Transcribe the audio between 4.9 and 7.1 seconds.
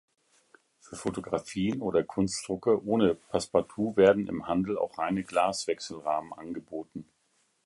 reine Glas-Wechselrahmen angeboten.